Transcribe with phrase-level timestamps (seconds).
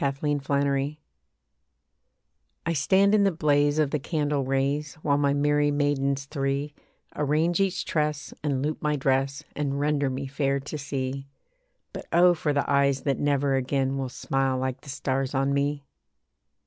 [0.01, 0.97] THE BRIDAL EVE
[2.65, 6.73] I stand in the blaze of the candle rays, While my merry maidens three
[7.15, 11.27] Arrange each tress, and loop my dress, And render me fair to see.
[11.93, 12.33] But oh!
[12.33, 15.85] for the eyes that never again Will smile like the stars on me.